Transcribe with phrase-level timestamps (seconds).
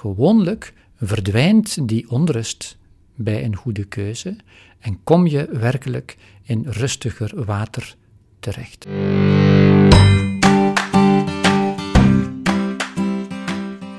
[0.00, 2.76] gewoonlijk verdwijnt die onrust
[3.14, 4.36] bij een goede keuze
[4.78, 7.96] en kom je werkelijk in rustiger water
[8.38, 8.84] terecht.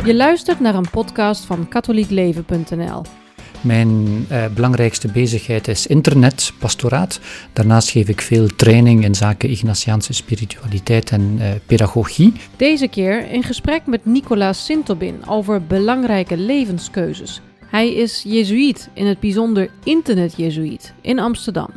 [0.06, 3.21] Je luistert naar een podcast van katholiekleven.nl.
[3.62, 7.20] Mijn eh, belangrijkste bezigheid is internet, pastoraat.
[7.54, 12.34] Daarnaast geef ik veel training in zaken Ignatiaanse spiritualiteit en eh, pedagogie.
[12.56, 17.42] Deze keer in gesprek met Nicolaas Sintobin over belangrijke levenskeuzes.
[17.66, 21.70] Hij is jezuïet, in het bijzonder internet-jezuïet, in Amsterdam.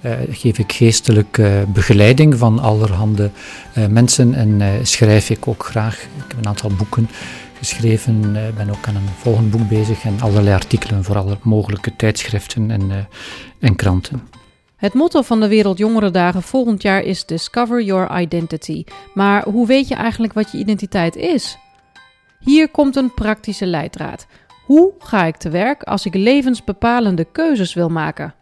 [0.00, 3.30] Uh, geef ik geestelijke begeleiding van allerhande
[3.78, 6.02] uh, mensen en uh, schrijf ik ook graag.
[6.02, 7.08] Ik heb een aantal boeken
[7.58, 8.36] geschreven.
[8.36, 12.70] Ik ben ook aan een volgend boek bezig en allerlei artikelen voor alle mogelijke tijdschriften
[12.70, 13.08] en,
[13.60, 14.22] en kranten.
[14.76, 18.84] Het motto van de Wereldjongerendagen volgend jaar is Discover Your Identity.
[19.14, 21.58] Maar hoe weet je eigenlijk wat je identiteit is?
[22.40, 24.26] Hier komt een praktische leidraad.
[24.64, 28.34] Hoe ga ik te werk als ik levensbepalende keuzes wil maken?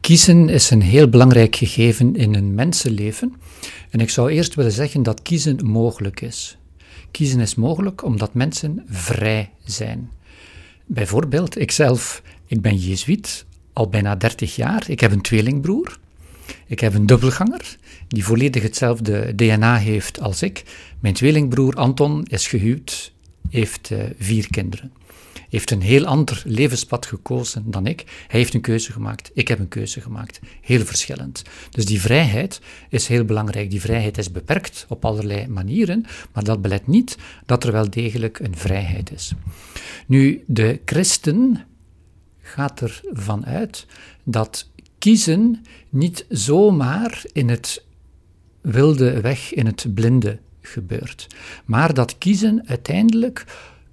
[0.00, 3.34] Kiezen is een heel belangrijk gegeven in een mensenleven.
[3.90, 6.58] En ik zou eerst willen zeggen dat kiezen mogelijk is.
[7.12, 10.10] Kiezen is mogelijk omdat mensen vrij zijn.
[10.86, 14.84] Bijvoorbeeld, ikzelf, ik ben jezuïet, al bijna 30 jaar.
[14.90, 15.98] Ik heb een tweelingbroer.
[16.66, 17.76] Ik heb een dubbelganger,
[18.08, 20.62] die volledig hetzelfde DNA heeft als ik.
[21.00, 23.12] Mijn tweelingbroer Anton is gehuwd,
[23.50, 24.92] heeft uh, vier kinderen
[25.52, 28.04] heeft een heel ander levenspad gekozen dan ik.
[28.28, 30.40] Hij heeft een keuze gemaakt, ik heb een keuze gemaakt.
[30.60, 31.42] Heel verschillend.
[31.70, 33.70] Dus die vrijheid is heel belangrijk.
[33.70, 38.38] Die vrijheid is beperkt op allerlei manieren, maar dat belet niet dat er wel degelijk
[38.38, 39.32] een vrijheid is.
[40.06, 41.64] Nu, de christen
[42.40, 43.86] gaat ervan uit
[44.24, 47.84] dat kiezen niet zomaar in het
[48.60, 51.26] wilde weg, in het blinde gebeurt,
[51.64, 53.44] maar dat kiezen uiteindelijk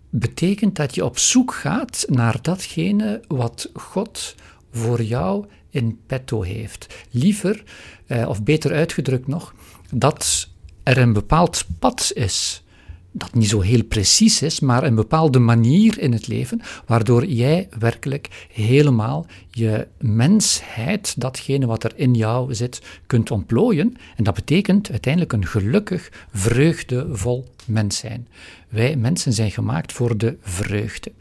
[0.10, 4.36] betekent dat je op zoek gaat naar datgene wat God
[4.72, 6.88] voor jou in petto heeft.
[7.12, 7.64] Liever,
[8.08, 9.54] eh, of beter uitgedrukt nog,
[9.92, 10.50] dat
[10.84, 12.64] er een bepaald pad is
[13.12, 17.70] dat niet zo heel precies is, maar een bepaalde manier in het leven, waardoor jij
[17.80, 23.98] werkelijk helemaal je mensheid, datgene wat er in jou zit, kunt ontplooien.
[24.16, 28.28] En dat betekent uiteindelijk een gelukkig, vreugdevol mens zijn.
[28.70, 31.12] Wij mensen zijn gemaakt voor de vreugde.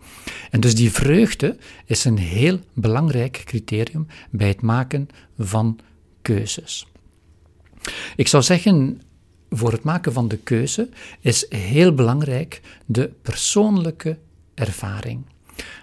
[0.50, 5.78] En dus die vreugde is een heel belangrijk criterium bij het maken van
[6.22, 6.86] keuzes.
[8.16, 9.00] Ik zou zeggen,
[9.50, 10.88] voor het maken van de keuze
[11.20, 14.18] is heel belangrijk de persoonlijke
[14.54, 15.24] ervaring.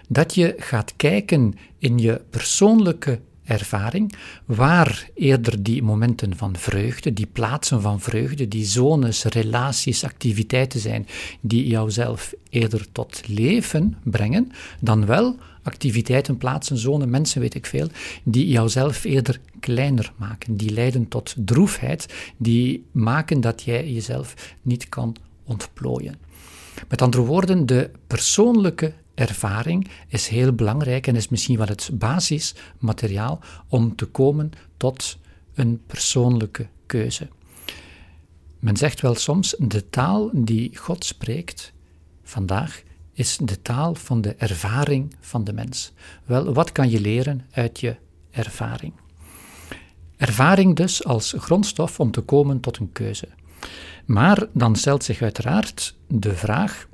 [0.08, 4.12] Dat je gaat kijken in je persoonlijke ervaring,
[4.44, 11.06] waar eerder die momenten van vreugde, die plaatsen van vreugde, die zones, relaties, activiteiten zijn
[11.40, 17.88] die jouzelf eerder tot leven brengen, dan wel activiteiten, plaatsen, zones, mensen, weet ik veel,
[18.22, 24.88] die jouzelf eerder kleiner maken, die leiden tot droefheid, die maken dat jij jezelf niet
[24.88, 26.14] kan ontplooien.
[26.88, 33.40] Met andere woorden, de persoonlijke ervaring is heel belangrijk en is misschien wel het basismateriaal
[33.68, 35.18] om te komen tot
[35.54, 37.28] een persoonlijke keuze.
[38.58, 41.72] Men zegt wel soms: de taal die God spreekt
[42.22, 42.82] vandaag
[43.16, 45.92] is de taal van de ervaring van de mens.
[46.24, 47.96] Wel, wat kan je leren uit je
[48.30, 48.92] ervaring?
[50.16, 53.28] Ervaring dus als grondstof om te komen tot een keuze.
[54.04, 56.88] Maar dan stelt zich uiteraard de vraag: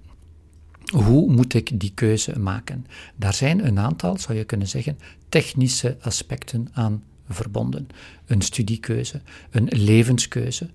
[0.94, 2.86] hoe moet ik die keuze maken?
[3.16, 7.88] Daar zijn een aantal, zou je kunnen zeggen, technische aspecten aan verbonden.
[8.26, 10.70] Een studiekeuze, een levenskeuze.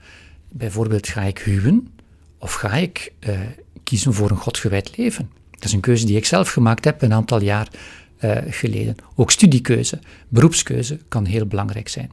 [0.50, 1.88] Bijvoorbeeld, ga ik huwen
[2.38, 3.40] of ga ik uh,
[3.88, 5.30] kiezen voor een godgewijd leven?
[5.52, 7.68] Dat is een keuze die ik zelf gemaakt heb een aantal jaar
[8.20, 8.96] uh, geleden.
[9.16, 12.12] Ook studiekeuze, beroepskeuze kan heel belangrijk zijn.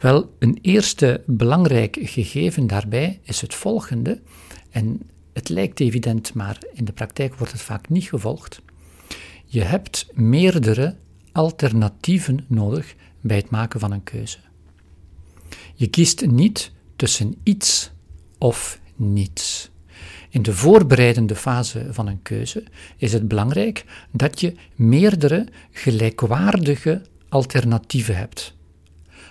[0.00, 4.20] Wel, een eerste belangrijk gegeven daarbij is het volgende,
[4.70, 5.00] en
[5.32, 8.60] het lijkt evident, maar in de praktijk wordt het vaak niet gevolgd.
[9.44, 10.96] Je hebt meerdere
[11.32, 14.38] alternatieven nodig bij het maken van een keuze.
[15.74, 17.90] Je kiest niet tussen iets
[18.38, 19.71] of niets.
[20.32, 22.64] In de voorbereidende fase van een keuze
[22.96, 28.54] is het belangrijk dat je meerdere gelijkwaardige alternatieven hebt.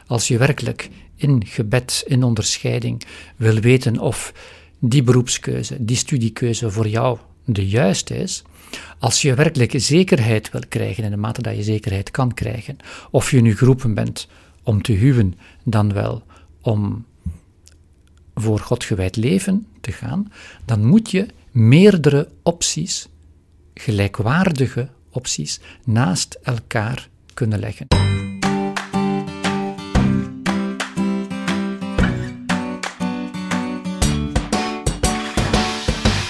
[0.07, 3.03] Als je werkelijk in gebed, in onderscheiding
[3.35, 4.33] wil weten of
[4.79, 8.43] die beroepskeuze, die studiekeuze voor jou de juiste is,
[8.99, 12.77] als je werkelijk zekerheid wil krijgen, in de mate dat je zekerheid kan krijgen,
[13.11, 14.27] of je nu geroepen bent
[14.63, 15.33] om te huwen,
[15.63, 16.23] dan wel
[16.61, 17.05] om
[18.35, 20.31] voor God gewijd leven te gaan,
[20.65, 23.07] dan moet je meerdere opties
[23.73, 27.87] gelijkwaardige opties naast elkaar kunnen leggen.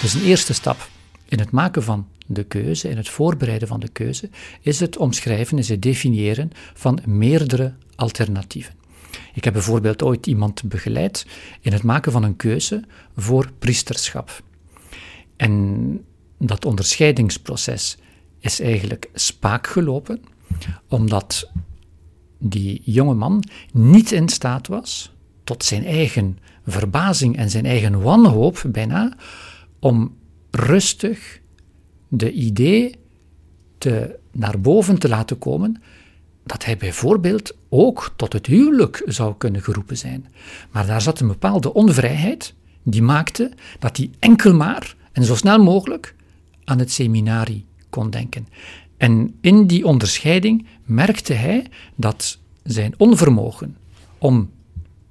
[0.02, 0.90] Dus een eerste stap
[1.26, 4.30] in het maken van de keuze, in het voorbereiden van de keuze,
[4.62, 8.81] is het omschrijven, is het definiëren van meerdere alternatieven.
[9.34, 11.26] Ik heb bijvoorbeeld ooit iemand begeleid
[11.62, 12.84] in het maken van een keuze
[13.16, 14.44] voor priesterschap.
[15.36, 16.06] En
[16.38, 17.98] dat onderscheidingsproces
[18.40, 20.22] is eigenlijk spaak gelopen,
[20.88, 21.50] omdat
[22.38, 23.44] die jonge man
[23.74, 25.12] niet in staat was,
[25.44, 29.18] tot zijn eigen verbazing en zijn eigen wanhoop bijna,
[29.80, 30.16] om
[30.52, 31.42] rustig
[32.08, 32.96] de idee
[33.78, 35.82] te, naar boven te laten komen
[36.44, 40.28] dat hij bijvoorbeeld ook tot het huwelijk zou kunnen geroepen zijn.
[40.72, 42.54] Maar daar zat een bepaalde onvrijheid
[42.84, 46.16] die maakte dat hij enkel maar en zo snel mogelijk
[46.64, 48.48] aan het seminarie kon denken.
[48.98, 51.66] En in die onderscheiding merkte hij
[51.96, 53.78] dat zijn onvermogen
[54.18, 54.50] om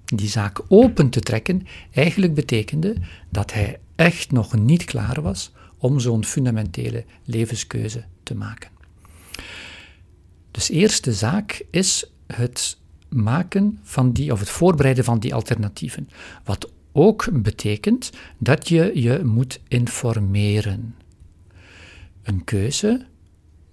[0.04, 2.96] die zaak open te trekken eigenlijk betekende
[3.28, 8.70] dat hij echt nog niet klaar was om zo'n fundamentele levenskeuze te maken.
[10.60, 12.78] Dus eerste zaak is het
[13.08, 16.08] maken van die, of het voorbereiden van die alternatieven.
[16.44, 20.94] Wat ook betekent dat je je moet informeren.
[22.22, 23.06] Een keuze,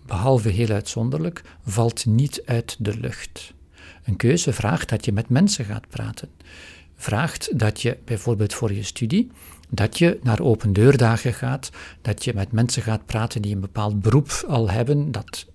[0.06, 3.54] behalve heel uitzonderlijk, valt niet uit de lucht.
[4.04, 6.30] Een keuze vraagt dat je met mensen gaat praten.
[6.96, 9.32] Vraagt dat je bijvoorbeeld voor je studie
[9.70, 11.70] dat je naar open deurdagen gaat,
[12.02, 15.46] dat je met mensen gaat praten die een bepaald beroep al hebben, dat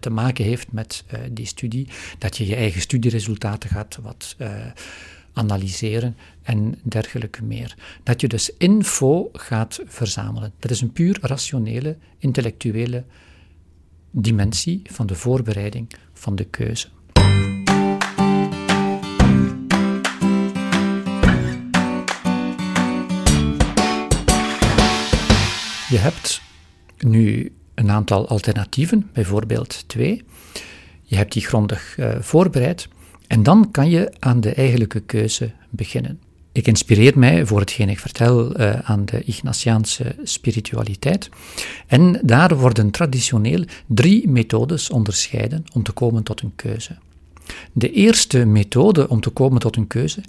[0.00, 1.88] te maken heeft met uh, die studie,
[2.18, 4.48] dat je je eigen studieresultaten gaat wat uh,
[5.32, 7.74] analyseren en dergelijke meer.
[8.02, 10.52] Dat je dus info gaat verzamelen.
[10.58, 13.04] Dat is een puur rationele, intellectuele
[14.10, 16.88] dimensie van de voorbereiding van de keuze.
[25.88, 26.42] Je hebt
[26.98, 30.22] nu een aantal alternatieven, bijvoorbeeld twee.
[31.02, 32.88] Je hebt die grondig uh, voorbereid
[33.26, 36.20] en dan kan je aan de eigenlijke keuze beginnen.
[36.52, 41.28] Ik inspireer mij voor hetgeen ik vertel uh, aan de Ignatiaanse spiritualiteit.
[41.86, 46.96] En daar worden traditioneel drie methodes onderscheiden om te komen tot een keuze.
[47.72, 50.20] De eerste methode om te komen tot een keuze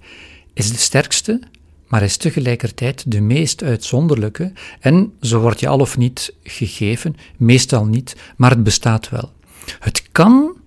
[0.53, 1.39] is de sterkste
[1.87, 7.85] maar is tegelijkertijd de meest uitzonderlijke en zo wordt je al of niet gegeven, meestal
[7.85, 9.31] niet, maar het bestaat wel.
[9.79, 10.57] Het kan,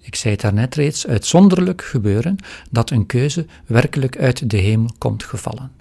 [0.00, 2.36] ik zei het daarnet reeds, uitzonderlijk gebeuren
[2.70, 5.72] dat een keuze werkelijk uit de hemel komt gevallen.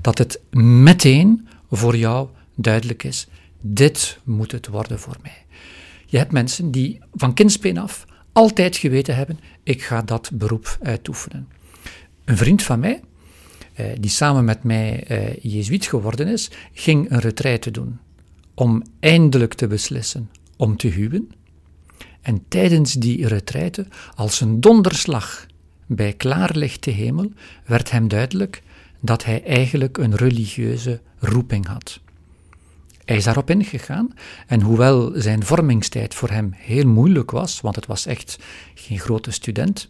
[0.00, 3.28] Dat het meteen voor jou duidelijk is,
[3.60, 5.44] dit moet het worden voor mij.
[6.06, 11.48] Je hebt mensen die van kindsbeen af altijd geweten hebben, ik ga dat beroep uitoefenen.
[12.24, 13.00] Een vriend van mij,
[14.00, 17.98] die samen met mij uh, jezuïet geworden is, ging een retraite doen
[18.54, 21.30] om eindelijk te beslissen om te huwen.
[22.20, 25.46] En tijdens die retraite, als een donderslag
[25.86, 27.32] bij klaarlichte hemel,
[27.66, 28.62] werd hem duidelijk
[29.00, 32.00] dat hij eigenlijk een religieuze roeping had.
[33.04, 34.14] Hij is daarop ingegaan
[34.46, 38.38] en hoewel zijn vormingstijd voor hem heel moeilijk was, want het was echt
[38.74, 39.88] geen grote student,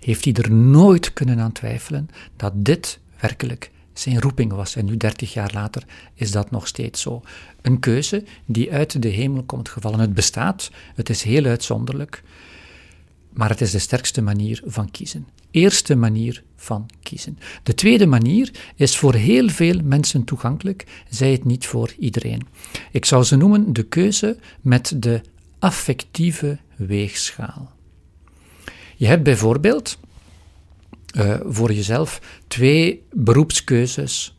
[0.00, 4.76] heeft hij er nooit kunnen aan twijfelen dat dit werkelijk zijn roeping was.
[4.76, 7.22] En nu, dertig jaar later, is dat nog steeds zo.
[7.62, 10.00] Een keuze die uit de hemel komt gevallen.
[10.00, 12.22] Het bestaat, het is heel uitzonderlijk,
[13.32, 15.26] maar het is de sterkste manier van kiezen.
[15.50, 17.38] Eerste manier van kiezen.
[17.62, 22.42] De tweede manier is voor heel veel mensen toegankelijk, zij het niet voor iedereen.
[22.90, 25.20] Ik zou ze noemen de keuze met de
[25.58, 27.74] affectieve weegschaal.
[28.96, 29.98] Je hebt bijvoorbeeld
[31.16, 34.36] uh, voor jezelf twee beroepskeuzes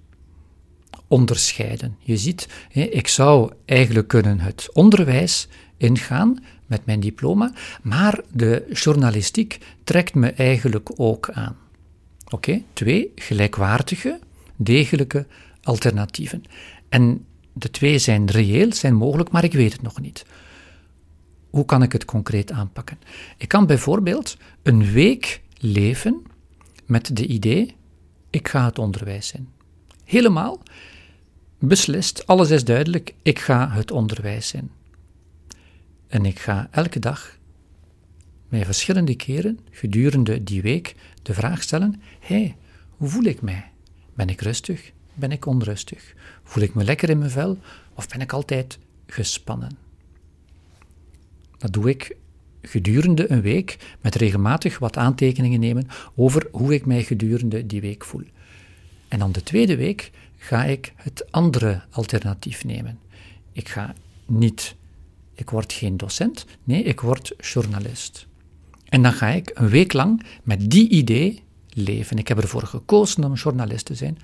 [1.07, 1.97] onderscheiden.
[1.99, 9.59] Je ziet, ik zou eigenlijk kunnen het onderwijs ingaan met mijn diploma, maar de journalistiek
[9.83, 11.57] trekt me eigenlijk ook aan.
[12.29, 14.19] Oké, twee gelijkwaardige,
[14.55, 15.25] degelijke
[15.63, 16.43] alternatieven.
[16.89, 20.25] En de twee zijn reëel, zijn mogelijk, maar ik weet het nog niet.
[21.49, 22.99] Hoe kan ik het concreet aanpakken?
[23.37, 26.21] Ik kan bijvoorbeeld een week leven
[26.87, 27.75] met de idee,
[28.29, 29.49] ik ga het onderwijs in.
[30.03, 30.61] Helemaal
[31.59, 34.71] beslist, alles is duidelijk, ik ga het onderwijs in.
[36.07, 37.37] En ik ga elke dag
[38.49, 42.57] mij verschillende keren gedurende die week de vraag stellen: hé, hey,
[42.89, 43.71] hoe voel ik mij?
[44.13, 44.91] Ben ik rustig?
[45.13, 46.13] Ben ik onrustig?
[46.43, 47.57] Voel ik me lekker in mijn vel?
[47.93, 49.77] Of ben ik altijd gespannen?
[51.57, 52.15] Dat doe ik
[52.67, 58.05] gedurende een week met regelmatig wat aantekeningen nemen over hoe ik mij gedurende die week
[58.05, 58.23] voel.
[59.07, 62.99] En dan de tweede week ga ik het andere alternatief nemen.
[63.51, 63.93] Ik ga
[64.25, 64.75] niet,
[65.33, 68.27] ik word geen docent, nee, ik word journalist.
[68.85, 72.17] En dan ga ik een week lang met die idee leven.
[72.17, 74.17] Ik heb ervoor gekozen om journalist te zijn.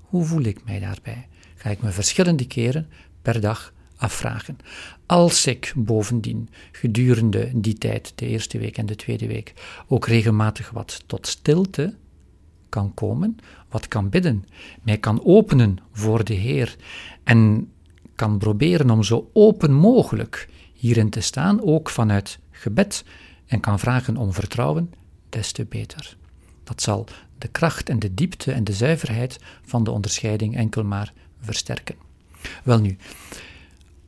[0.00, 1.28] Hoe voel ik mij daarbij?
[1.54, 2.88] Ga ik me verschillende keren
[3.22, 4.56] per dag afvragen.
[5.06, 9.54] Als ik bovendien gedurende die tijd, de eerste week en de tweede week,
[9.88, 11.94] ook regelmatig wat tot stilte
[12.68, 13.36] kan komen,
[13.68, 14.44] wat kan bidden,
[14.82, 16.76] mij kan openen voor de Heer
[17.24, 17.70] en
[18.14, 23.04] kan proberen om zo open mogelijk hierin te staan, ook vanuit gebed,
[23.46, 24.92] en kan vragen om vertrouwen,
[25.28, 26.16] des te beter.
[26.64, 27.06] Dat zal
[27.38, 31.94] de kracht en de diepte en de zuiverheid van de onderscheiding enkel maar versterken.
[32.64, 32.96] Welnu,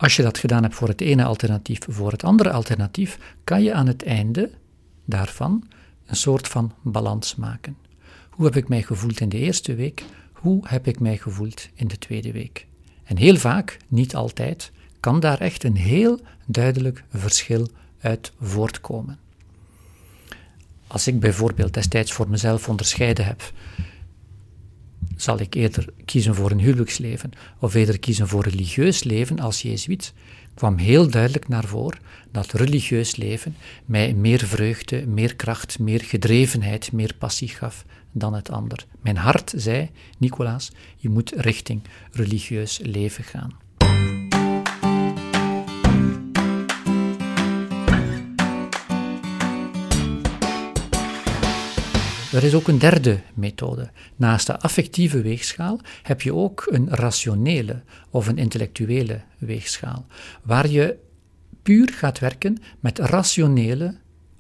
[0.03, 3.75] als je dat gedaan hebt voor het ene alternatief, voor het andere alternatief, kan je
[3.75, 4.51] aan het einde
[5.05, 5.69] daarvan
[6.07, 7.77] een soort van balans maken.
[8.31, 10.05] Hoe heb ik mij gevoeld in de eerste week?
[10.33, 12.67] Hoe heb ik mij gevoeld in de tweede week?
[13.05, 17.69] En heel vaak, niet altijd, kan daar echt een heel duidelijk verschil
[18.01, 19.19] uit voortkomen.
[20.87, 23.53] Als ik bijvoorbeeld destijds voor mezelf onderscheiden heb,
[25.17, 30.13] zal ik eerder kiezen voor een huwelijksleven of eerder kiezen voor religieus leven als jezuïet,
[30.55, 31.99] kwam heel duidelijk naar voren
[32.31, 38.51] dat religieus leven mij meer vreugde, meer kracht, meer gedrevenheid, meer passie gaf dan het
[38.51, 38.87] ander.
[39.01, 44.22] Mijn hart zei, Nicolaas, je moet richting religieus leven gaan.
[52.33, 53.91] Er is ook een derde methode.
[54.17, 60.07] Naast de affectieve weegschaal heb je ook een rationele of een intellectuele weegschaal,
[60.43, 60.97] waar je
[61.63, 63.95] puur gaat werken met rationele,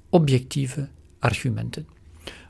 [0.09, 1.87] objectieve argumenten.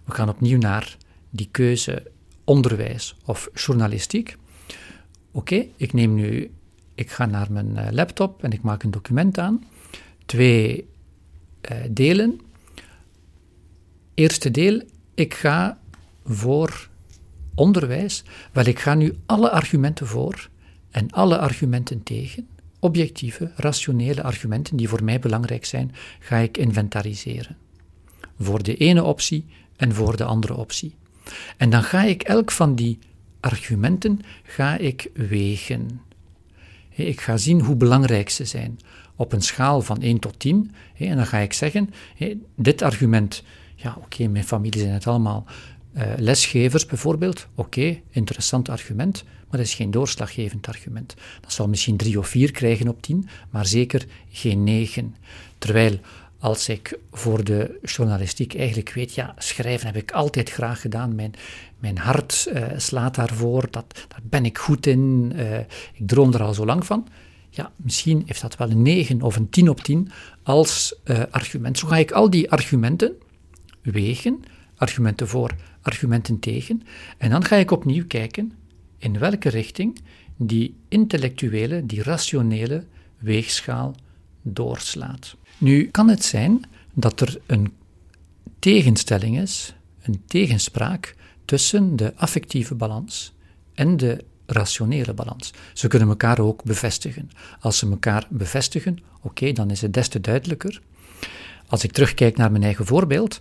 [0.04, 0.96] We gaan opnieuw naar
[1.30, 2.10] die keuze
[2.44, 4.36] onderwijs of journalistiek.
[5.30, 6.50] Oké, ik neem nu,
[6.94, 9.64] ik ga naar mijn eh, laptop en ik maak een document aan.
[10.26, 10.88] Twee
[11.70, 12.40] uh, delen.
[14.14, 14.82] Eerste deel,
[15.14, 15.78] ik ga
[16.24, 16.88] voor
[17.54, 20.48] onderwijs, wel ik ga nu alle argumenten voor
[20.90, 27.56] en alle argumenten tegen, objectieve, rationele argumenten die voor mij belangrijk zijn, ga ik inventariseren.
[28.38, 29.44] Voor de ene optie
[29.76, 30.94] en voor de andere optie.
[31.56, 32.98] En dan ga ik elk van die
[33.40, 36.00] argumenten ga ik wegen.
[36.88, 38.78] Ik ga zien hoe belangrijk ze zijn
[39.16, 40.74] op een schaal van 1 tot 10.
[40.96, 41.90] En dan ga ik zeggen,
[42.56, 43.42] dit argument
[43.82, 45.44] ja, oké, mijn familie zijn het allemaal
[45.94, 47.46] uh, lesgevers bijvoorbeeld.
[47.54, 51.14] Oké, interessant argument, maar dat is geen doorslaggevend argument.
[51.40, 55.14] Dat zal misschien drie of vier krijgen op tien, maar zeker geen negen.
[55.58, 55.98] Terwijl
[56.38, 61.14] als ik voor de journalistiek eigenlijk weet, ja, schrijven heb ik altijd graag gedaan.
[61.14, 61.34] Mijn,
[61.78, 65.32] mijn hart uh, slaat daarvoor, dat, daar ben ik goed in.
[65.36, 65.58] Uh,
[65.92, 67.08] ik droom er al zo lang van.
[67.50, 70.10] Ja, misschien heeft dat wel een 9 of een 10 op 10
[70.42, 70.94] als
[71.30, 71.78] argument.
[71.78, 73.16] Zo ga ik al die argumenten
[73.82, 74.42] wegen,
[74.76, 76.82] argumenten voor, argumenten tegen,
[77.18, 78.52] en dan ga ik opnieuw kijken
[78.98, 80.00] in welke richting
[80.36, 82.84] die intellectuele, die rationele
[83.18, 83.94] weegschaal
[84.42, 85.36] doorslaat.
[85.58, 86.62] Nu kan het zijn
[86.94, 87.72] dat er een
[88.58, 93.32] tegenstelling is, een tegenspraak tussen de affectieve balans
[93.74, 95.52] en de rationele balans.
[95.72, 97.30] Ze kunnen elkaar ook bevestigen.
[97.60, 100.80] Als ze elkaar bevestigen, oké, dan is het des te duidelijker.
[101.66, 103.40] Als ik terugkijk naar mijn eigen voorbeeld,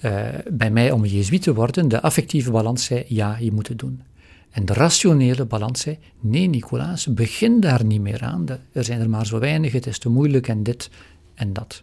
[0.00, 3.78] uh, bij mij om jezuïet te worden, de affectieve balans zei, ja, je moet het
[3.78, 4.02] doen.
[4.50, 8.46] En de rationele balans zei, nee Nicolaas, begin daar niet meer aan.
[8.72, 10.90] Er zijn er maar zo weinig, het is te moeilijk en dit
[11.34, 11.82] en dat.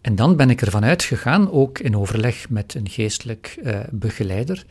[0.00, 4.64] En dan ben ik ervan uitgegaan, ook in overleg met een geestelijk uh, begeleider,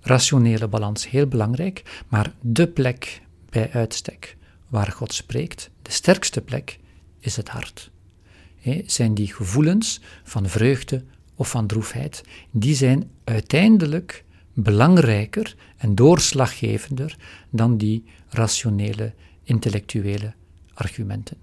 [0.00, 4.36] rationele balans heel belangrijk, maar de plek bij uitstek
[4.68, 6.78] waar God spreekt, de sterkste plek,
[7.20, 7.90] is het hart.
[8.86, 11.04] Zijn die gevoelens van vreugde,
[11.36, 14.24] of van droefheid, die zijn uiteindelijk
[14.54, 17.16] belangrijker en doorslaggevender
[17.50, 19.12] dan die rationele,
[19.44, 20.32] intellectuele
[20.74, 21.36] argumenten.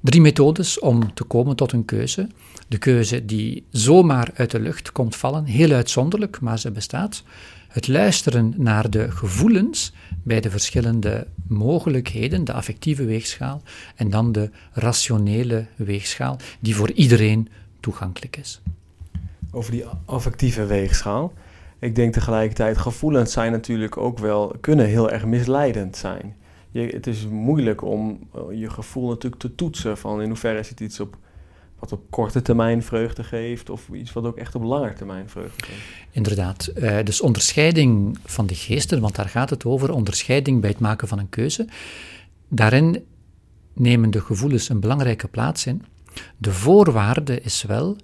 [0.00, 2.28] Drie methodes om te komen tot een keuze.
[2.68, 7.22] De keuze die zomaar uit de lucht komt vallen, heel uitzonderlijk, maar ze bestaat.
[7.68, 13.62] Het luisteren naar de gevoelens bij de verschillende mogelijkheden, de affectieve weegschaal,
[13.94, 17.48] en dan de rationele weegschaal, die voor iedereen
[17.80, 18.60] toegankelijk is
[19.54, 21.32] over die affectieve weegschaal.
[21.78, 26.36] Ik denk tegelijkertijd, gevoelens zijn natuurlijk ook wel, kunnen heel erg misleidend zijn.
[26.70, 30.68] je, het is moeilijk om eh, je gevoel natuurlijk te toetsen van in hoeverre is
[30.68, 31.16] het iets op
[31.78, 35.64] wat op korte termijn vreugde geeft of iets wat ook echt op lange termijn vreugde
[35.64, 35.80] geeft.
[36.10, 36.70] Inderdaad.
[36.76, 41.08] Uh, dus onderscheiding van de geesten, want daar gaat het over, onderscheiding bij het maken
[41.08, 41.68] van een keuze.
[42.48, 43.04] Daarin
[43.72, 45.82] nemen de gevoelens een belangrijke plaats in.
[46.36, 47.96] De voorwaarde is wel,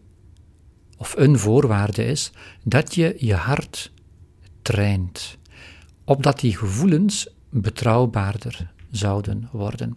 [1.01, 2.31] of een voorwaarde is,
[2.63, 3.93] dat je je hart
[4.63, 5.39] traint,
[6.05, 9.97] opdat die gevoelens betrouwbaarder zouden worden.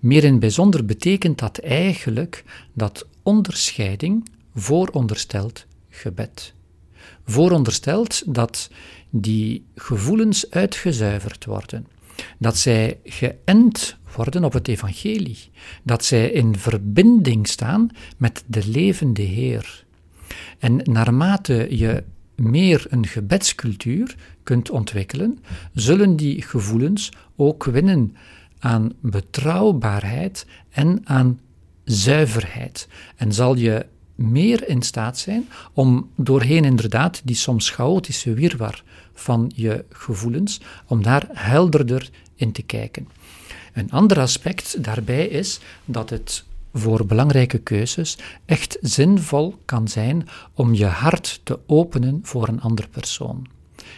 [0.00, 6.54] Meer in bijzonder betekent dat eigenlijk dat onderscheiding vooronderstelt gebed.
[7.24, 8.70] Vooronderstelt dat
[9.10, 11.86] die gevoelens uitgezuiverd worden,
[12.38, 15.50] dat zij geënt worden op het evangelie,
[15.82, 19.85] dat zij in verbinding staan met de levende Heer.
[20.58, 25.38] En naarmate je meer een gebedscultuur kunt ontwikkelen,
[25.74, 28.16] zullen die gevoelens ook winnen
[28.58, 31.40] aan betrouwbaarheid en aan
[31.84, 32.88] zuiverheid.
[33.16, 38.82] En zal je meer in staat zijn om doorheen inderdaad die soms chaotische wirwar
[39.14, 43.08] van je gevoelens, om daar helderder in te kijken.
[43.72, 46.44] Een ander aspect daarbij is dat het
[46.78, 52.88] voor belangrijke keuzes echt zinvol kan zijn om je hart te openen voor een ander
[52.88, 53.46] persoon.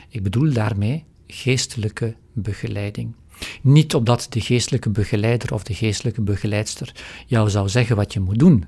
[0.08, 3.14] Ik bedoel daarmee geestelijke begeleiding.
[3.62, 6.92] Niet opdat de geestelijke begeleider of de geestelijke begeleidster
[7.26, 8.64] jou zou zeggen wat je moet doen,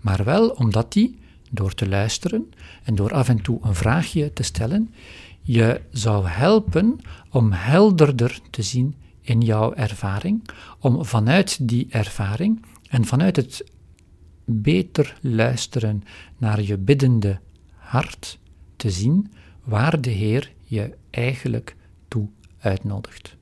[0.00, 1.18] maar wel omdat die,
[1.50, 2.50] door te luisteren
[2.82, 4.94] en door af en toe een vraagje te stellen,
[5.42, 12.60] je zou helpen om helderder te zien in jouw ervaring, om vanuit die ervaring
[12.94, 13.64] en vanuit het
[14.44, 16.04] beter luisteren
[16.38, 17.38] naar je biddende
[17.76, 18.38] hart
[18.76, 19.32] te zien
[19.64, 21.76] waar de Heer je eigenlijk
[22.08, 23.36] toe uitnodigt.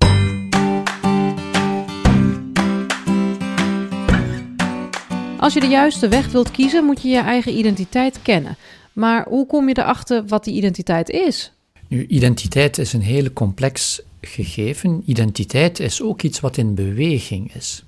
[5.39, 8.57] Als je de juiste weg wilt kiezen, moet je je eigen identiteit kennen.
[8.93, 11.53] Maar hoe kom je erachter wat die identiteit is?
[11.89, 15.03] Nu, identiteit is een heel complex gegeven.
[15.07, 17.85] Identiteit is ook iets wat in beweging is.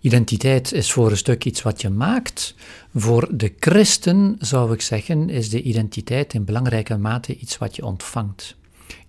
[0.00, 2.54] Identiteit is voor een stuk iets wat je maakt.
[2.94, 7.84] Voor de christen zou ik zeggen, is de identiteit in belangrijke mate iets wat je
[7.84, 8.56] ontvangt.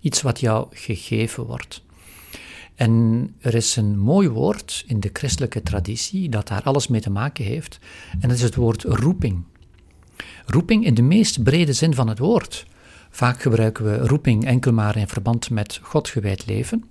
[0.00, 1.82] Iets wat jou gegeven wordt.
[2.74, 7.10] En er is een mooi woord in de christelijke traditie dat daar alles mee te
[7.10, 7.78] maken heeft,
[8.20, 9.42] en dat is het woord roeping.
[10.46, 12.66] Roeping in de meest brede zin van het woord.
[13.10, 16.84] Vaak gebruiken we roeping enkel maar in verband met God gewijd leven.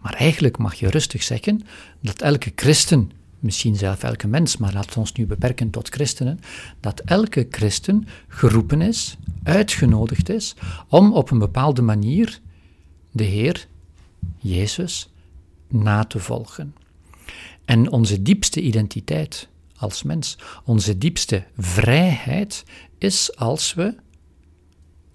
[0.00, 1.62] Maar eigenlijk mag je rustig zeggen
[2.00, 6.40] dat elke christen, misschien zelf elke mens, maar laten we ons nu beperken tot christenen,
[6.80, 10.54] dat elke christen geroepen is, uitgenodigd is,
[10.88, 12.40] om op een bepaalde manier
[13.10, 13.66] de Heer,
[14.38, 15.08] Jezus,
[15.68, 16.74] na te volgen.
[17.64, 22.64] En onze diepste identiteit als mens, onze diepste vrijheid,
[22.98, 23.94] is als we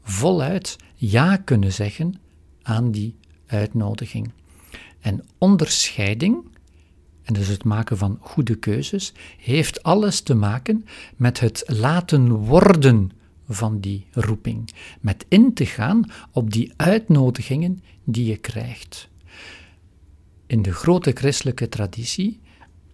[0.04, 2.20] voluit ja kunnen zeggen
[2.62, 3.16] aan die
[3.48, 4.32] uitnodiging.
[5.02, 6.44] En onderscheiding,
[7.24, 10.86] en dus het maken van goede keuzes, heeft alles te maken
[11.16, 13.12] met het laten worden
[13.48, 14.70] van die roeping,
[15.02, 19.10] met in te gaan op die uitnodigingen die je krijgt.
[20.48, 22.40] In de grote christelijke traditie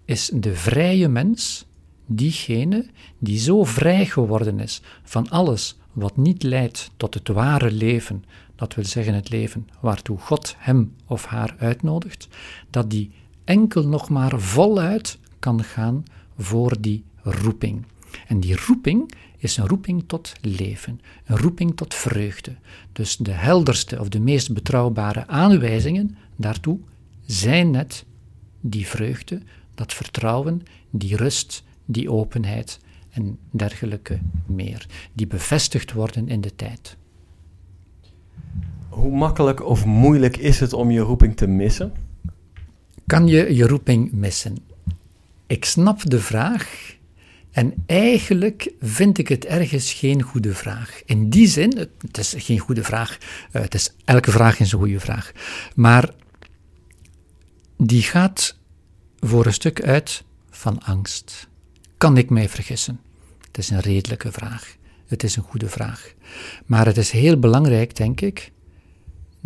[0.06, 1.66] is de vrije mens
[2.06, 2.86] diegene
[3.20, 8.24] die zo vrij geworden is van alles wat niet leidt tot het ware leven,
[8.58, 12.28] dat wil zeggen het leven waartoe God hem of haar uitnodigt,
[12.70, 13.12] dat die
[13.44, 16.04] enkel nog maar voluit kan gaan
[16.38, 17.86] voor die roeping.
[18.28, 22.56] En die roeping is een roeping tot leven, een roeping tot vreugde.
[22.92, 26.80] Dus de helderste of de meest betrouwbare aanwijzingen daartoe
[27.26, 28.06] zijn net
[28.62, 29.42] die vreugde,
[29.76, 36.98] dat vertrouwen, die rust, die openheid en dergelijke meer, die bevestigd worden in de tijd.
[38.90, 41.94] Hoe makkelijk of moeilijk is het om je roeping te missen?
[43.06, 44.58] Kan je je roeping missen?
[45.48, 46.96] Ik snap de vraag
[47.52, 51.02] en eigenlijk vind ik het ergens geen goede vraag.
[51.06, 53.18] In die zin, het is geen goede vraag,
[53.52, 55.32] eh, het is, elke vraag is een goede vraag,
[55.76, 56.10] maar
[57.78, 58.58] die gaat
[59.20, 61.48] voor een stuk uit van angst.
[61.98, 63.00] Kan ik mij vergissen?
[63.48, 64.76] Het is een redelijke vraag.
[65.08, 66.14] Het is een goede vraag.
[66.66, 68.52] Maar het is heel belangrijk, denk ik,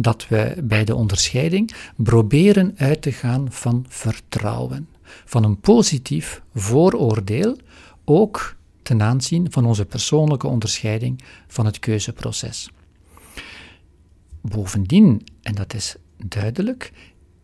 [0.02, 7.58] dat we bij de onderscheiding proberen uit te gaan van vertrouwen, van een positief vooroordeel,
[8.06, 12.70] ook ten aanzien van onze persoonlijke onderscheiding van het keuzeproces.
[14.42, 16.92] Bovendien, en dat is duidelijk,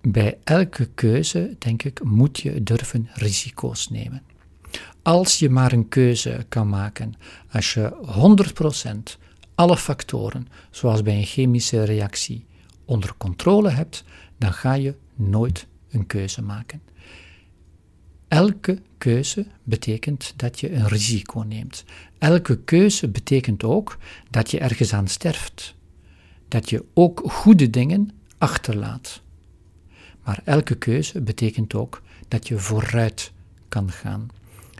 [0.01, 4.21] bij elke keuze, denk ik, moet je durven risico's nemen.
[5.01, 7.13] Als je maar een keuze kan maken,
[7.51, 7.91] als je
[9.17, 9.26] 100%
[9.57, 12.45] alle factoren, zoals bij een chemische reactie,
[12.85, 14.03] onder controle hebt,
[14.37, 16.81] dan ga je nooit een keuze maken.
[18.27, 21.83] Elke keuze betekent dat je een risico neemt.
[22.17, 23.97] Elke keuze betekent ook
[24.29, 25.75] dat je ergens aan sterft.
[26.47, 29.21] Dat je ook goede dingen achterlaat.
[30.23, 33.31] Maar elke keuze betekent ook dat je vooruit
[33.67, 34.27] kan gaan.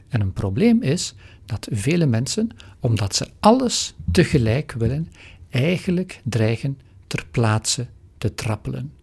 [0.08, 5.08] En een probleem is dat vele mensen, omdat ze alles tegelijk willen,
[5.50, 8.94] eigenlijk dreigen ter plaatse te trappelen.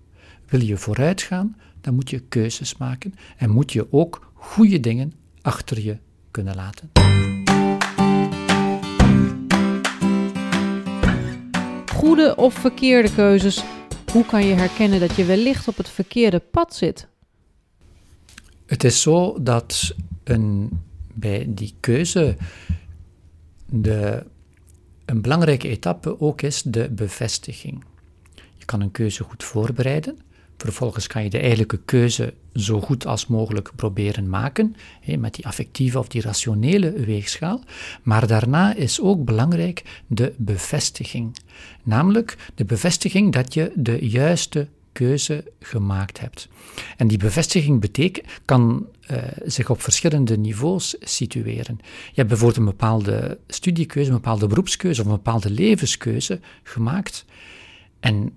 [0.46, 5.12] Wil je vooruit gaan, dan moet je keuzes maken en moet je ook goede dingen
[5.42, 5.96] achter je
[6.30, 6.90] kunnen laten.
[11.86, 13.64] Goede of verkeerde keuzes.
[14.12, 17.08] Hoe kan je herkennen dat je wellicht op het verkeerde pad zit?
[18.66, 20.70] Het is zo dat een,
[21.14, 22.36] bij die keuze
[23.66, 24.26] de,
[25.04, 27.84] een belangrijke etappe ook is de bevestiging.
[28.54, 30.18] Je kan een keuze goed voorbereiden.
[30.56, 34.76] Vervolgens kan je de eigenlijke keuze zo goed als mogelijk proberen maken,
[35.18, 37.60] met die affectieve of die rationele weegschaal.
[38.02, 41.36] Maar daarna is ook belangrijk de bevestiging.
[41.82, 46.48] Namelijk de bevestiging dat je de juiste keuze gemaakt hebt.
[46.96, 51.78] En die bevestiging betekent, kan uh, zich op verschillende niveaus situeren.
[51.80, 57.24] Je hebt bijvoorbeeld een bepaalde studiekeuze, een bepaalde beroepskeuze of een bepaalde levenskeuze gemaakt.
[58.00, 58.32] En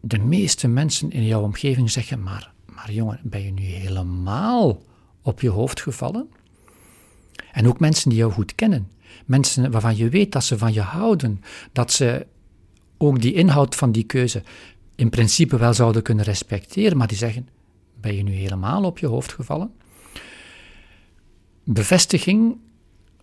[0.00, 4.82] de meeste mensen in jouw omgeving zeggen, maar, maar jongen, ben je nu helemaal
[5.22, 6.28] op je hoofd gevallen?
[7.52, 8.88] En ook mensen die jou goed kennen.
[9.26, 12.26] Mensen waarvan je weet dat ze van je houden, dat ze
[12.98, 14.42] ook die inhoud van die keuze
[14.94, 17.48] in principe wel zouden kunnen respecteren, maar die zeggen:
[18.04, 19.72] Ben je nu helemaal op je hoofd gevallen?
[21.64, 22.56] Bevestiging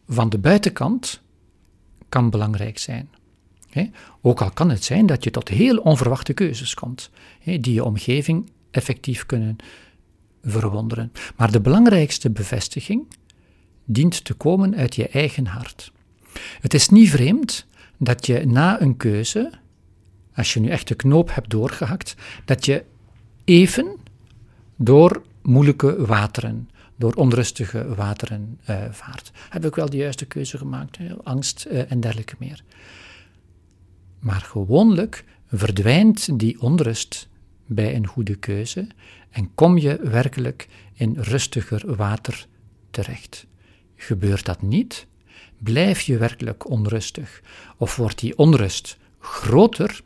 [0.08, 1.22] van de buitenkant
[2.10, 3.10] kan belangrijk zijn.
[4.22, 7.10] Ook al kan het zijn dat je tot heel onverwachte keuzes komt,
[7.44, 9.56] die je omgeving effectief kunnen
[10.44, 11.12] verwonderen.
[11.36, 13.08] Maar de belangrijkste bevestiging
[13.86, 15.92] dient te komen uit je eigen hart.
[16.62, 17.66] Het is niet vreemd
[17.98, 19.52] dat je na een keuze,
[20.36, 22.16] als je nu echt de knoop hebt doorgehakt,
[22.46, 22.86] dat je
[23.46, 24.00] even
[24.84, 29.32] door moeilijke wateren, door onrustige wateren uh, vaart.
[29.50, 30.98] Heb ik wel de juiste keuze gemaakt?
[31.24, 32.64] Angst uh, en dergelijke meer.
[34.20, 37.28] Maar gewoonlijk verdwijnt die onrust
[37.66, 38.88] bij een goede keuze
[39.30, 42.48] en kom je werkelijk in rustiger water
[42.92, 43.46] terecht.
[43.96, 45.08] Gebeurt dat niet,
[45.58, 47.42] blijf je werkelijk onrustig
[47.78, 50.02] of wordt die onrust groter,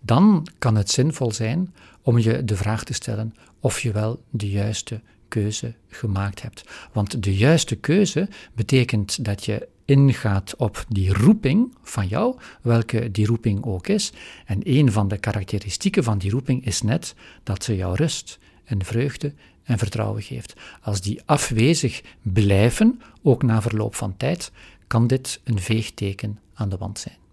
[0.00, 4.50] dan kan het zinvol zijn om je de vraag te stellen of je wel de
[4.50, 6.64] juiste keuze gemaakt hebt.
[6.92, 13.26] Want de juiste keuze betekent dat je ingaat op die roeping van jou, welke die
[13.26, 14.12] roeping ook is.
[14.46, 18.84] En een van de karakteristieken van die roeping is net dat ze jou rust en
[18.84, 20.54] vreugde en vertrouwen geeft.
[20.82, 24.52] Als die afwezig blijven, ook na verloop van tijd,
[24.86, 27.23] kan dit een veegteken aan de wand zijn.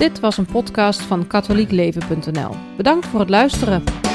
[0.00, 2.56] Dit was een podcast van katholiekleven.nl.
[2.76, 4.09] Bedankt voor het luisteren.